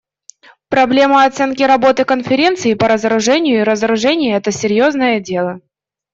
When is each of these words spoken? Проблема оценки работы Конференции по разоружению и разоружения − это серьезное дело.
Проблема 0.67 1.25
оценки 1.27 1.61
работы 1.61 2.05
Конференции 2.05 2.73
по 2.73 2.87
разоружению 2.87 3.59
и 3.61 3.63
разоружения 3.63 4.33
− 4.35 4.35
это 4.35 4.51
серьезное 4.51 5.19
дело. 5.19 5.61